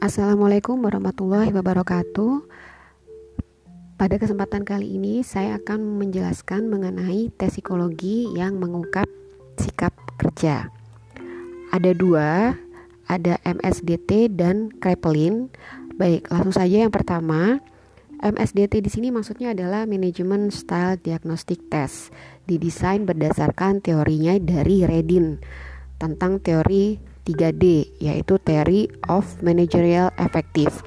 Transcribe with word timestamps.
Assalamualaikum 0.00 0.80
warahmatullahi 0.80 1.52
wabarakatuh. 1.52 2.48
Pada 4.00 4.16
kesempatan 4.16 4.64
kali 4.64 4.96
ini 4.96 5.20
saya 5.20 5.60
akan 5.60 6.00
menjelaskan 6.00 6.72
mengenai 6.72 7.28
tes 7.36 7.52
psikologi 7.52 8.24
yang 8.32 8.56
mengungkap 8.56 9.04
sikap 9.60 9.92
kerja. 10.16 10.72
Ada 11.68 11.92
dua, 11.92 12.56
ada 13.12 13.36
MSDT 13.44 14.32
dan 14.40 14.72
Kraepelin. 14.80 15.52
Baik, 16.00 16.32
langsung 16.32 16.56
saja 16.56 16.88
yang 16.88 16.92
pertama. 16.96 17.60
MSDT 18.24 18.80
di 18.80 18.88
sini 18.88 19.12
maksudnya 19.12 19.52
adalah 19.52 19.84
Management 19.84 20.56
Style 20.56 20.96
Diagnostic 20.96 21.68
Test, 21.68 22.08
didesain 22.48 23.04
berdasarkan 23.04 23.84
teorinya 23.84 24.32
dari 24.40 24.80
Redin 24.80 25.44
tentang 26.00 26.40
teori 26.40 27.09
3D, 27.24 27.96
yaitu 28.00 28.40
Theory 28.40 28.88
of 29.08 29.26
Managerial 29.44 30.12
Effective. 30.16 30.84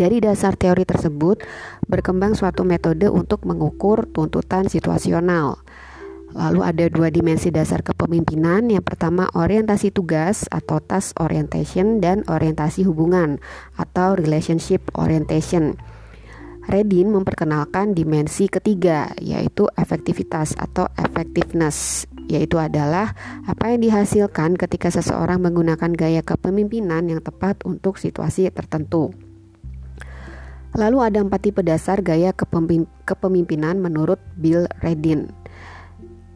Dari 0.00 0.16
dasar 0.16 0.56
teori 0.56 0.88
tersebut, 0.88 1.44
berkembang 1.84 2.32
suatu 2.32 2.64
metode 2.64 3.12
untuk 3.12 3.44
mengukur 3.44 4.08
tuntutan 4.08 4.64
situasional. 4.64 5.60
Lalu 6.30 6.60
ada 6.62 6.86
dua 6.86 7.10
dimensi 7.10 7.50
dasar 7.50 7.82
kepemimpinan. 7.82 8.70
Yang 8.70 8.86
pertama 8.86 9.26
orientasi 9.34 9.90
tugas 9.90 10.46
atau 10.48 10.78
task 10.78 11.18
orientation 11.18 11.98
dan 11.98 12.22
orientasi 12.30 12.86
hubungan 12.86 13.42
atau 13.74 14.14
relationship 14.14 14.80
orientation. 14.94 15.74
Redin 16.70 17.10
memperkenalkan 17.10 17.98
dimensi 17.98 18.46
ketiga 18.46 19.10
yaitu 19.18 19.66
efektivitas 19.74 20.54
atau 20.54 20.86
effectiveness 21.02 22.06
yaitu 22.30 22.62
adalah 22.62 23.18
apa 23.42 23.74
yang 23.74 23.82
dihasilkan 23.82 24.54
ketika 24.54 24.94
seseorang 24.94 25.42
menggunakan 25.42 25.90
gaya 25.90 26.22
kepemimpinan 26.22 27.10
yang 27.10 27.18
tepat 27.18 27.58
untuk 27.66 27.98
situasi 27.98 28.46
tertentu. 28.54 29.10
Lalu 30.78 31.02
ada 31.02 31.18
empat 31.18 31.50
tipe 31.50 31.66
dasar 31.66 31.98
gaya 31.98 32.30
kepemimpinan 33.02 33.82
menurut 33.82 34.22
Bill 34.38 34.70
Redin. 34.78 35.34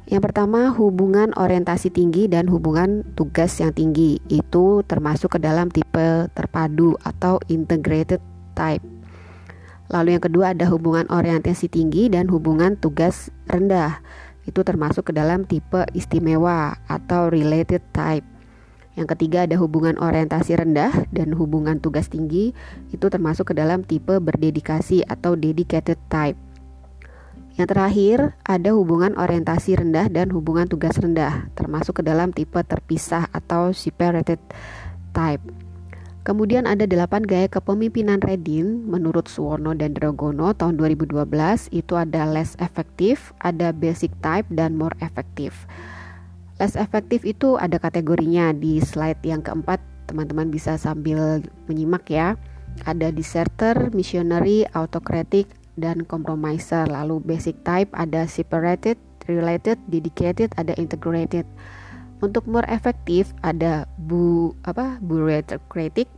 Yang 0.04 0.22
pertama, 0.28 0.74
hubungan 0.74 1.32
orientasi 1.32 1.88
tinggi 1.88 2.28
dan 2.28 2.50
hubungan 2.50 3.06
tugas 3.16 3.56
yang 3.62 3.72
tinggi 3.72 4.20
itu 4.28 4.84
termasuk 4.84 5.38
ke 5.38 5.38
dalam 5.40 5.70
tipe 5.72 6.28
terpadu 6.34 6.98
atau 7.06 7.40
integrated 7.46 8.20
type. 8.52 8.84
Lalu 9.88 10.18
yang 10.18 10.24
kedua 10.24 10.52
ada 10.52 10.68
hubungan 10.68 11.08
orientasi 11.08 11.72
tinggi 11.72 12.12
dan 12.12 12.28
hubungan 12.28 12.76
tugas 12.76 13.32
rendah 13.48 14.02
itu 14.44 14.60
termasuk 14.60 15.10
ke 15.10 15.12
dalam 15.16 15.48
tipe 15.48 15.84
istimewa 15.96 16.76
atau 16.88 17.32
related 17.32 17.80
type. 17.92 18.24
Yang 18.94 19.18
ketiga 19.18 19.48
ada 19.48 19.58
hubungan 19.58 19.98
orientasi 19.98 20.54
rendah 20.54 21.10
dan 21.10 21.34
hubungan 21.34 21.82
tugas 21.82 22.06
tinggi 22.06 22.54
itu 22.94 23.06
termasuk 23.10 23.50
ke 23.50 23.54
dalam 23.58 23.82
tipe 23.82 24.22
berdedikasi 24.22 25.02
atau 25.02 25.34
dedicated 25.34 25.98
type. 26.06 26.38
Yang 27.54 27.68
terakhir 27.70 28.18
ada 28.46 28.70
hubungan 28.74 29.14
orientasi 29.14 29.78
rendah 29.78 30.10
dan 30.10 30.30
hubungan 30.34 30.66
tugas 30.66 30.98
rendah 30.98 31.50
termasuk 31.54 32.02
ke 32.02 32.02
dalam 32.06 32.30
tipe 32.34 32.58
terpisah 32.62 33.30
atau 33.30 33.70
separated 33.74 34.38
type. 35.14 35.63
Kemudian 36.24 36.64
ada 36.64 36.88
delapan 36.88 37.20
gaya 37.20 37.52
kepemimpinan 37.52 38.16
Redin 38.24 38.88
menurut 38.88 39.28
Suwono 39.28 39.76
dan 39.76 39.92
Dragono 39.92 40.56
tahun 40.56 40.80
2012 40.80 41.28
itu 41.68 41.94
ada 42.00 42.24
less 42.24 42.56
efektif, 42.64 43.36
ada 43.44 43.76
basic 43.76 44.08
type 44.24 44.48
dan 44.48 44.72
more 44.72 44.96
effective. 45.04 45.52
Less 46.56 46.80
efektif 46.80 47.28
itu 47.28 47.60
ada 47.60 47.76
kategorinya 47.76 48.56
di 48.56 48.80
slide 48.80 49.20
yang 49.20 49.44
keempat 49.44 49.84
teman-teman 50.08 50.48
bisa 50.48 50.80
sambil 50.80 51.44
menyimak 51.68 52.08
ya. 52.08 52.40
Ada 52.88 53.12
deserter, 53.12 53.92
missionary, 53.92 54.64
autocratic, 54.72 55.44
dan 55.76 56.08
compromiser. 56.08 56.88
Lalu 56.88 57.20
basic 57.20 57.60
type 57.68 57.92
ada 57.92 58.24
separated, 58.24 58.96
related, 59.28 59.76
dedicated, 59.92 60.56
ada 60.56 60.72
integrated. 60.80 61.44
Untuk 62.24 62.48
more 62.48 62.64
efektif 62.72 63.36
ada 63.44 63.84
bu 64.00 64.56
apa 64.64 64.96
bureaucratic, 65.04 66.08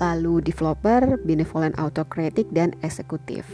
lalu 0.00 0.40
developer, 0.40 1.20
benevolent 1.28 1.76
autocratic 1.76 2.48
dan 2.56 2.72
eksekutif. 2.80 3.44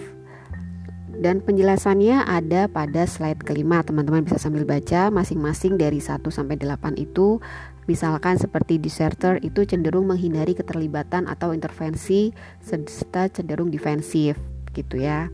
Dan 1.13 1.43
penjelasannya 1.43 2.23
ada 2.23 2.71
pada 2.71 3.03
slide 3.05 3.43
kelima. 3.43 3.83
Teman-teman 3.83 4.23
bisa 4.23 4.39
sambil 4.39 4.63
baca 4.63 5.11
masing-masing 5.11 5.75
dari 5.75 5.99
1 5.99 6.23
sampai 6.31 6.57
8 6.57 6.97
itu 6.97 7.43
Misalkan 7.91 8.39
seperti 8.39 8.79
deserter 8.79 9.43
itu 9.43 9.67
cenderung 9.67 10.07
menghindari 10.07 10.55
keterlibatan 10.55 11.27
atau 11.27 11.51
intervensi 11.51 12.31
serta 12.63 13.27
cenderung 13.27 13.75
defensif 13.75 14.39
gitu 14.71 15.03
ya. 15.03 15.27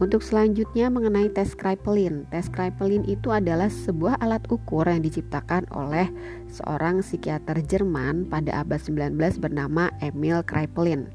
Untuk 0.00 0.24
selanjutnya 0.24 0.88
mengenai 0.88 1.28
tes 1.28 1.52
Kraepelin. 1.52 2.24
Tes 2.32 2.48
Kraepelin 2.48 3.04
itu 3.04 3.36
adalah 3.36 3.68
sebuah 3.68 4.16
alat 4.24 4.40
ukur 4.48 4.88
yang 4.88 5.04
diciptakan 5.04 5.68
oleh 5.76 6.08
seorang 6.48 7.04
psikiater 7.04 7.60
Jerman 7.60 8.24
pada 8.24 8.64
abad 8.64 8.80
19 8.80 9.12
bernama 9.36 9.92
Emil 10.00 10.40
Kraepelin. 10.40 11.12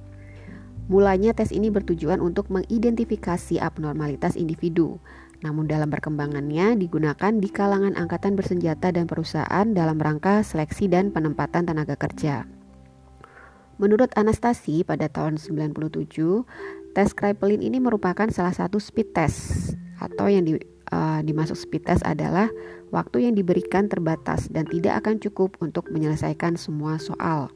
Mulanya 0.86 1.34
tes 1.34 1.50
ini 1.50 1.74
bertujuan 1.74 2.22
untuk 2.22 2.54
mengidentifikasi 2.54 3.58
abnormalitas 3.58 4.38
individu. 4.38 5.02
Namun 5.42 5.66
dalam 5.66 5.90
perkembangannya 5.90 6.78
digunakan 6.78 7.34
di 7.34 7.50
kalangan 7.50 7.98
angkatan 7.98 8.38
bersenjata 8.38 8.94
dan 8.94 9.10
perusahaan 9.10 9.66
dalam 9.66 9.98
rangka 9.98 10.46
seleksi 10.46 10.86
dan 10.86 11.10
penempatan 11.10 11.66
tenaga 11.66 11.98
kerja. 11.98 12.46
Menurut 13.82 14.14
Anastasi 14.14 14.86
pada 14.86 15.10
tahun 15.10 15.42
97, 15.42 16.06
Tes 16.96 17.12
Kraepelin 17.12 17.60
ini 17.60 17.84
merupakan 17.84 18.24
salah 18.32 18.56
satu 18.56 18.80
speed 18.80 19.12
test 19.12 19.76
atau 20.00 20.32
yang 20.32 20.48
di, 20.48 20.56
uh, 20.96 21.20
dimasuk 21.20 21.60
speed 21.60 21.84
test 21.92 22.08
adalah 22.08 22.48
waktu 22.88 23.28
yang 23.28 23.36
diberikan 23.36 23.92
terbatas 23.92 24.48
dan 24.48 24.64
tidak 24.64 25.04
akan 25.04 25.20
cukup 25.20 25.60
untuk 25.60 25.92
menyelesaikan 25.92 26.56
semua 26.56 26.96
soal. 26.96 27.52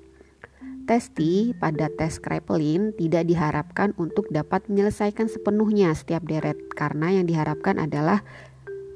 Testi 0.84 1.56
pada 1.56 1.88
tes 1.88 2.20
Kraepelin 2.20 2.92
tidak 3.00 3.32
diharapkan 3.32 3.96
untuk 3.96 4.28
dapat 4.28 4.68
menyelesaikan 4.68 5.32
sepenuhnya 5.32 5.96
setiap 5.96 6.28
deret 6.28 6.60
karena 6.76 7.16
yang 7.16 7.24
diharapkan 7.24 7.80
adalah 7.80 8.28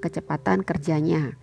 kecepatan 0.04 0.68
kerjanya. 0.68 1.40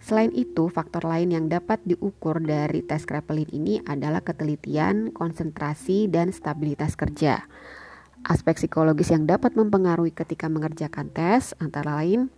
Selain 0.00 0.32
itu, 0.32 0.72
faktor 0.72 1.04
lain 1.04 1.36
yang 1.36 1.52
dapat 1.52 1.84
diukur 1.84 2.40
dari 2.40 2.80
tes 2.80 3.04
Kraepelin 3.04 3.52
ini 3.52 3.84
adalah 3.84 4.24
ketelitian, 4.24 5.12
konsentrasi, 5.12 6.08
dan 6.08 6.32
stabilitas 6.32 6.96
kerja. 6.96 7.44
Aspek 8.26 8.58
psikologis 8.58 9.14
yang 9.14 9.30
dapat 9.30 9.54
mempengaruhi 9.54 10.10
ketika 10.10 10.50
mengerjakan 10.50 11.12
tes 11.14 11.54
antara 11.62 12.02
lain 12.02 12.34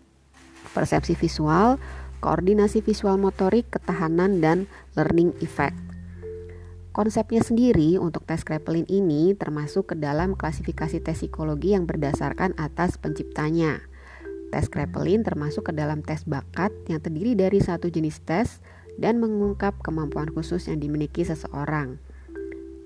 persepsi 0.77 1.17
visual, 1.17 1.81
koordinasi 2.21 2.85
visual 2.85 3.17
motorik, 3.17 3.73
ketahanan, 3.73 4.45
dan 4.45 4.69
learning 4.95 5.33
effect. 5.41 5.77
Konsepnya 6.91 7.41
sendiri 7.41 7.97
untuk 7.97 8.27
tes 8.27 8.43
Kraepelin 8.43 8.85
ini 8.91 9.33
termasuk 9.33 9.95
ke 9.95 9.97
dalam 9.97 10.35
klasifikasi 10.37 11.01
tes 11.01 11.17
psikologi 11.17 11.73
yang 11.73 11.87
berdasarkan 11.87 12.53
atas 12.59 12.99
penciptanya. 12.99 13.81
Tes 14.51 14.67
Kraepelin 14.67 15.23
termasuk 15.23 15.71
ke 15.71 15.73
dalam 15.73 16.03
tes 16.03 16.27
bakat 16.27 16.75
yang 16.91 16.99
terdiri 16.99 17.39
dari 17.39 17.63
satu 17.63 17.87
jenis 17.89 18.21
tes 18.27 18.59
dan 18.99 19.23
mengungkap 19.23 19.79
kemampuan 19.81 20.29
khusus 20.35 20.67
yang 20.67 20.83
dimiliki 20.83 21.23
seseorang 21.23 22.03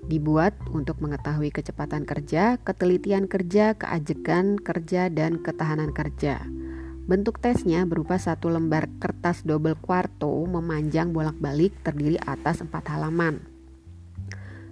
dibuat 0.05 0.53
untuk 0.69 1.01
mengetahui 1.01 1.49
kecepatan 1.49 2.05
kerja, 2.05 2.61
ketelitian 2.61 3.25
kerja, 3.25 3.73
keajekan 3.73 4.61
kerja, 4.61 5.09
dan 5.09 5.41
ketahanan 5.41 5.91
kerja. 5.91 6.45
Bentuk 7.05 7.37
tesnya 7.37 7.85
berupa 7.85 8.17
satu 8.17 8.49
lembar 8.49 8.89
kertas 8.97 9.45
double 9.45 9.77
quarto 9.77 10.29
memanjang 10.49 11.13
bolak-balik 11.13 11.73
terdiri 11.85 12.17
atas 12.25 12.65
empat 12.65 12.89
halaman. 12.89 13.45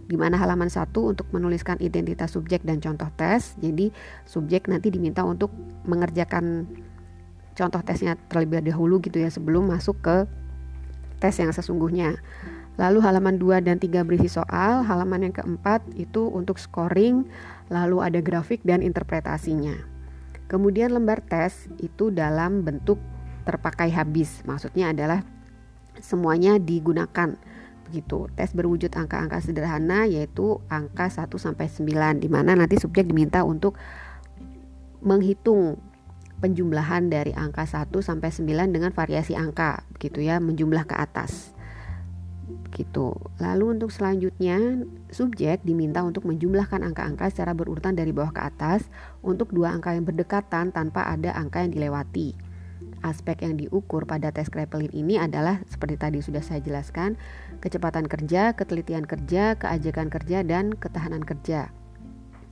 Di 0.09 0.17
mana 0.17 0.41
halaman 0.41 0.67
satu 0.67 1.13
untuk 1.13 1.29
menuliskan 1.29 1.77
identitas 1.77 2.33
subjek 2.33 2.65
dan 2.65 2.81
contoh 2.81 3.07
tes. 3.13 3.53
Jadi 3.61 3.93
subjek 4.25 4.65
nanti 4.65 4.89
diminta 4.89 5.21
untuk 5.21 5.53
mengerjakan 5.85 6.65
contoh 7.53 7.81
tesnya 7.85 8.17
terlebih 8.29 8.65
dahulu 8.65 8.97
gitu 8.97 9.21
ya 9.21 9.29
sebelum 9.29 9.69
masuk 9.69 10.01
ke 10.01 10.25
tes 11.21 11.37
yang 11.37 11.53
sesungguhnya. 11.53 12.17
Lalu 12.73 13.05
halaman 13.05 13.37
2 13.37 13.61
dan 13.61 13.77
3 13.77 14.01
berisi 14.01 14.25
soal, 14.25 14.81
halaman 14.81 15.29
yang 15.29 15.35
keempat 15.35 15.85
itu 15.93 16.25
untuk 16.25 16.57
scoring, 16.57 17.29
lalu 17.69 18.01
ada 18.01 18.17
grafik 18.17 18.65
dan 18.65 18.81
interpretasinya. 18.81 19.77
Kemudian 20.49 20.89
lembar 20.93 21.21
tes 21.21 21.69
itu 21.77 22.09
dalam 22.09 22.65
bentuk 22.65 22.97
terpakai 23.45 23.93
habis, 23.93 24.41
maksudnya 24.45 24.89
adalah 24.89 25.21
semuanya 26.01 26.57
digunakan 26.57 27.37
begitu. 27.85 28.25
Tes 28.33 28.57
berwujud 28.57 28.89
angka-angka 28.89 29.37
sederhana 29.43 30.09
yaitu 30.09 30.57
angka 30.65 31.13
1 31.13 31.29
sampai 31.37 31.69
9 31.69 32.25
di 32.25 32.29
mana 32.31 32.57
nanti 32.57 32.81
subjek 32.81 33.05
diminta 33.05 33.45
untuk 33.45 33.77
menghitung 35.03 35.77
penjumlahan 36.41 37.11
dari 37.11 37.37
angka 37.37 37.69
1 37.69 37.93
sampai 38.01 38.33
9 38.33 38.73
dengan 38.73 38.89
variasi 38.89 39.37
angka 39.37 39.85
begitu 39.93 40.25
ya, 40.25 40.41
menjumlah 40.41 40.89
ke 40.89 40.95
atas. 40.97 41.53
Gitu. 42.73 43.15
Lalu 43.37 43.77
untuk 43.79 43.93
selanjutnya 43.93 44.83
subjek 45.13 45.61
diminta 45.61 46.01
untuk 46.01 46.25
menjumlahkan 46.25 46.81
angka-angka 46.81 47.29
secara 47.29 47.53
berurutan 47.53 47.93
dari 47.93 48.09
bawah 48.09 48.33
ke 48.33 48.41
atas 48.41 48.89
untuk 49.21 49.53
dua 49.53 49.73
angka 49.77 49.93
yang 49.93 50.03
berdekatan 50.03 50.73
tanpa 50.73 51.05
ada 51.07 51.33
angka 51.37 51.61
yang 51.61 51.71
dilewati. 51.73 52.53
Aspek 53.03 53.43
yang 53.43 53.59
diukur 53.59 54.07
pada 54.07 54.31
tes 54.31 54.47
Kraepelin 54.47 54.91
ini 54.95 55.19
adalah 55.19 55.59
seperti 55.67 55.99
tadi 55.99 56.19
sudah 56.23 56.39
saya 56.39 56.63
jelaskan, 56.63 57.19
kecepatan 57.59 58.07
kerja, 58.07 58.55
ketelitian 58.55 59.03
kerja, 59.03 59.59
keajakan 59.59 60.07
kerja, 60.07 60.39
dan 60.47 60.71
ketahanan 60.71 61.23
kerja. 61.23 61.67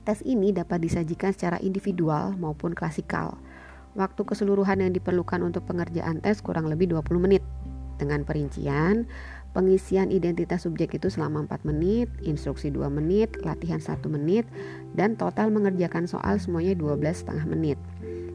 Tes 0.04 0.20
ini 0.28 0.52
dapat 0.52 0.84
disajikan 0.84 1.32
secara 1.32 1.56
individual 1.64 2.36
maupun 2.36 2.76
klasikal. 2.76 3.40
Waktu 3.96 4.24
keseluruhan 4.24 4.84
yang 4.84 4.92
diperlukan 4.92 5.40
untuk 5.40 5.64
pengerjaan 5.68 6.20
tes 6.20 6.44
kurang 6.44 6.68
lebih 6.68 6.92
20 6.92 7.16
menit. 7.22 7.44
Dengan 7.96 8.26
perincian, 8.26 9.06
Pengisian 9.52 10.08
identitas 10.08 10.64
subjek 10.64 10.96
itu 10.96 11.12
selama 11.12 11.44
4 11.44 11.68
menit, 11.68 12.08
instruksi 12.24 12.72
2 12.72 12.88
menit, 12.88 13.36
latihan 13.44 13.76
1 13.76 14.00
menit, 14.08 14.48
dan 14.96 15.20
total 15.20 15.52
mengerjakan 15.52 16.08
soal 16.08 16.40
semuanya 16.40 16.72
12 16.72 17.20
setengah 17.20 17.44
menit. 17.44 17.76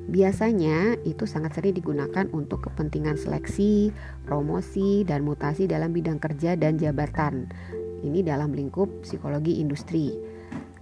Biasanya 0.07 0.95
itu 1.03 1.27
sangat 1.27 1.57
sering 1.57 1.75
digunakan 1.75 2.29
untuk 2.31 2.69
kepentingan 2.69 3.19
seleksi, 3.19 3.91
promosi, 4.23 5.03
dan 5.03 5.25
mutasi 5.25 5.65
dalam 5.65 5.91
bidang 5.91 6.21
kerja 6.21 6.55
dan 6.55 6.79
jabatan. 6.79 7.49
Ini 8.05 8.21
dalam 8.23 8.53
lingkup 8.53 9.03
psikologi 9.03 9.59
industri. 9.59 10.15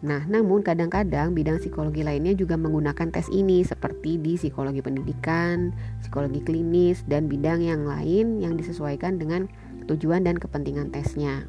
Nah, 0.05 0.21
namun 0.29 0.61
kadang-kadang 0.61 1.33
bidang 1.33 1.57
psikologi 1.57 2.05
lainnya 2.05 2.37
juga 2.37 2.53
menggunakan 2.53 3.09
tes 3.09 3.25
ini 3.33 3.65
seperti 3.65 4.21
di 4.21 4.37
psikologi 4.37 4.85
pendidikan, 4.85 5.73
psikologi 6.03 6.45
klinis, 6.45 7.01
dan 7.09 7.25
bidang 7.25 7.65
yang 7.65 7.89
lain 7.89 8.37
yang 8.37 8.53
disesuaikan 8.53 9.17
dengan 9.17 9.49
tujuan 9.85 10.25
dan 10.25 10.41
kepentingan 10.41 10.91
tesnya. 10.91 11.45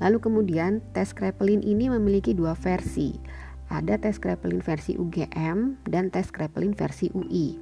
Lalu 0.00 0.18
kemudian 0.18 0.80
tes 0.96 1.12
Kraepelin 1.12 1.60
ini 1.60 1.92
memiliki 1.92 2.32
dua 2.32 2.56
versi. 2.56 3.20
Ada 3.70 4.00
tes 4.00 4.18
Kraepelin 4.18 4.64
versi 4.64 4.96
UGM 4.98 5.86
dan 5.86 6.10
tes 6.10 6.32
Kraepelin 6.32 6.74
versi 6.74 7.12
UI. 7.12 7.60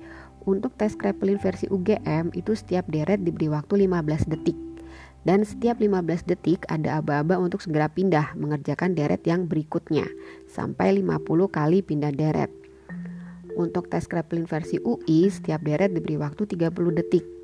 Untuk 0.49 0.73
tes 0.79 0.97
Kraepelin 0.97 1.37
versi 1.37 1.69
UGM 1.69 2.33
itu 2.33 2.57
setiap 2.57 2.89
deret 2.89 3.21
diberi 3.21 3.53
waktu 3.53 3.85
15 3.85 4.31
detik. 4.33 4.57
Dan 5.27 5.45
setiap 5.45 5.83
15 5.83 6.25
detik 6.25 6.65
ada 6.73 7.03
aba-aba 7.03 7.37
untuk 7.37 7.61
segera 7.61 7.91
pindah 7.91 8.33
mengerjakan 8.39 8.97
deret 8.97 9.21
yang 9.29 9.45
berikutnya 9.45 10.09
sampai 10.49 11.05
50 11.05 11.27
kali 11.53 11.85
pindah 11.85 12.15
deret. 12.15 12.49
Untuk 13.59 13.91
tes 13.91 14.07
Kraepelin 14.07 14.47
versi 14.47 14.79
UI 14.79 15.29
setiap 15.29 15.61
deret 15.67 15.93
diberi 15.93 16.17
waktu 16.17 16.47
30 16.49 16.73
detik 17.03 17.38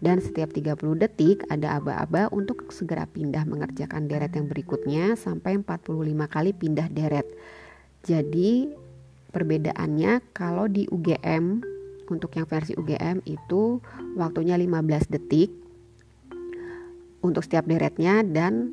dan 0.00 0.24
setiap 0.24 0.48
30 0.50 0.80
detik 0.96 1.44
ada 1.52 1.76
aba-aba 1.76 2.32
untuk 2.32 2.72
segera 2.72 3.04
pindah 3.04 3.44
mengerjakan 3.44 4.08
deret 4.08 4.32
yang 4.32 4.48
berikutnya 4.48 5.14
sampai 5.14 5.60
45 5.60 6.00
kali 6.24 6.50
pindah 6.56 6.88
deret. 6.88 7.28
Jadi 8.00 8.72
perbedaannya 9.30 10.32
kalau 10.32 10.66
di 10.72 10.88
UGM 10.88 11.60
untuk 12.08 12.32
yang 12.34 12.48
versi 12.48 12.72
UGM 12.74 13.22
itu 13.28 13.78
waktunya 14.16 14.56
15 14.56 15.12
detik 15.12 15.52
untuk 17.20 17.44
setiap 17.44 17.68
deretnya 17.68 18.24
dan 18.24 18.72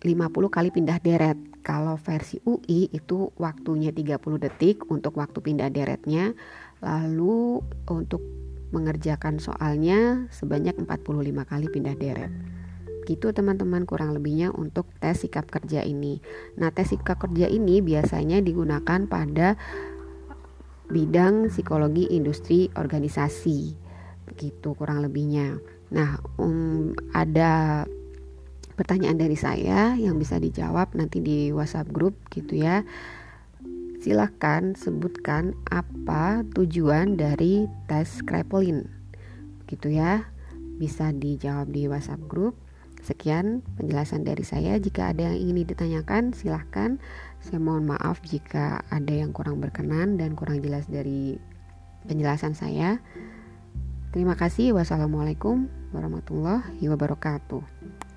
50 0.00 0.32
kali 0.48 0.72
pindah 0.72 0.98
deret. 1.04 1.36
Kalau 1.60 2.00
versi 2.00 2.40
UI 2.48 2.88
itu 2.88 3.28
waktunya 3.36 3.92
30 3.92 4.16
detik 4.40 4.88
untuk 4.88 5.20
waktu 5.20 5.44
pindah 5.44 5.68
deretnya. 5.68 6.32
Lalu 6.80 7.60
untuk 7.92 8.39
mengerjakan 8.70 9.42
soalnya 9.42 10.30
sebanyak 10.34 10.78
45 10.78 11.46
kali 11.46 11.66
pindah 11.70 11.96
deret. 11.98 12.32
Gitu 13.06 13.34
teman-teman 13.34 13.86
kurang 13.86 14.14
lebihnya 14.14 14.54
untuk 14.54 14.86
tes 15.02 15.26
sikap 15.26 15.50
kerja 15.50 15.82
ini. 15.82 16.22
Nah, 16.58 16.70
tes 16.70 16.94
sikap 16.94 17.18
kerja 17.18 17.50
ini 17.50 17.82
biasanya 17.82 18.38
digunakan 18.38 19.06
pada 19.10 19.58
bidang 20.90 21.50
psikologi 21.50 22.10
industri 22.10 22.70
organisasi. 22.74 23.74
Begitu 24.30 24.68
kurang 24.78 25.02
lebihnya. 25.02 25.58
Nah, 25.90 26.22
um, 26.38 26.94
ada 27.10 27.82
pertanyaan 28.78 29.18
dari 29.18 29.36
saya 29.36 29.92
yang 29.98 30.16
bisa 30.16 30.40
dijawab 30.40 30.96
nanti 30.96 31.20
di 31.20 31.50
WhatsApp 31.50 31.90
grup 31.90 32.16
gitu 32.30 32.56
ya. 32.56 32.86
Silahkan 34.00 34.72
sebutkan 34.72 35.52
apa 35.68 36.40
tujuan 36.56 37.20
dari 37.20 37.68
tes 37.84 38.24
Kraepelin. 38.24 38.88
Gitu 39.68 39.92
ya. 39.92 40.24
Bisa 40.80 41.12
dijawab 41.12 41.68
di 41.68 41.84
WhatsApp 41.84 42.24
grup. 42.24 42.56
Sekian 43.04 43.60
penjelasan 43.76 44.24
dari 44.24 44.40
saya. 44.40 44.80
Jika 44.80 45.12
ada 45.12 45.28
yang 45.28 45.36
ingin 45.36 45.68
ditanyakan, 45.68 46.32
silahkan. 46.32 46.96
Saya 47.44 47.60
mohon 47.60 47.88
maaf 47.88 48.24
jika 48.24 48.84
ada 48.88 49.12
yang 49.12 49.36
kurang 49.36 49.60
berkenan 49.60 50.16
dan 50.16 50.32
kurang 50.32 50.64
jelas 50.64 50.88
dari 50.88 51.36
penjelasan 52.08 52.56
saya. 52.56 53.04
Terima 54.16 54.32
kasih. 54.34 54.72
Wassalamualaikum 54.72 55.68
warahmatullahi 55.92 56.82
wabarakatuh. 56.88 58.09